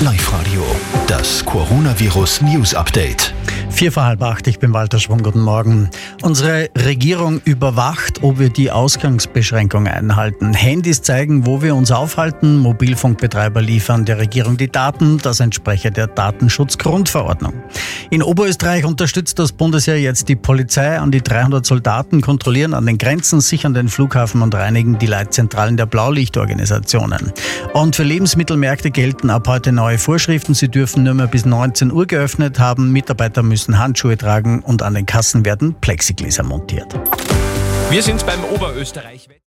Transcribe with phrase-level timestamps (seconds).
[0.00, 0.64] Live Radio,
[1.06, 3.32] das Coronavirus News Update.
[3.70, 5.88] Vier vor halb acht, ich bin Walter Schwung, guten Morgen.
[6.22, 10.52] Unsere Regierung überwacht, ob wir die Ausgangsbeschränkungen einhalten.
[10.52, 12.58] Handys zeigen, wo wir uns aufhalten.
[12.58, 15.18] Mobilfunkbetreiber liefern der Regierung die Daten.
[15.18, 17.54] Das entspreche der Datenschutzgrundverordnung.
[18.14, 21.00] In Oberösterreich unterstützt das Bundesheer jetzt die Polizei.
[21.00, 25.76] An die 300 Soldaten kontrollieren an den Grenzen, sichern den Flughafen und reinigen die Leitzentralen
[25.76, 27.32] der Blaulichtorganisationen.
[27.72, 30.54] Und für Lebensmittelmärkte gelten ab heute neue Vorschriften.
[30.54, 32.92] Sie dürfen nur mehr bis 19 Uhr geöffnet haben.
[32.92, 36.94] Mitarbeiter müssen Handschuhe tragen und an den Kassen werden Plexigläser montiert.
[37.90, 39.28] Wir sind beim Oberösterreich.